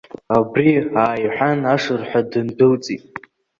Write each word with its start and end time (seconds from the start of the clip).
Абри 0.37 0.71
ааиҳәан, 1.03 1.59
ашырҳәа 1.73 2.21
дындәылҵит. 2.29 3.03